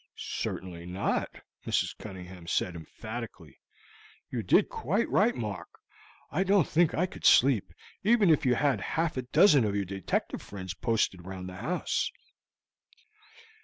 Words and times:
"Certainly 0.15 0.87
not," 0.87 1.29
Mrs. 1.67 1.95
Cunningham 1.95 2.47
said 2.47 2.75
emphatically; 2.75 3.59
"you 4.31 4.41
did 4.41 4.67
quite 4.67 5.07
right, 5.09 5.35
Mark. 5.35 5.67
I 6.31 6.43
don't 6.43 6.67
think 6.67 6.95
I 6.95 7.05
could 7.05 7.23
sleep, 7.23 7.71
even 8.03 8.31
if 8.31 8.43
you 8.43 8.55
had 8.55 8.81
half 8.81 9.15
a 9.15 9.21
dozen 9.21 9.63
of 9.63 9.75
your 9.75 9.85
detective 9.85 10.41
friends 10.41 10.73
posted 10.73 11.23
round 11.27 11.47
the 11.47 11.57
house." 11.57 12.11